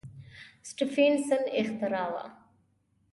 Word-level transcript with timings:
سټېفنسن 0.69 1.41
اختراع 1.59 2.07
وه. 2.13 2.25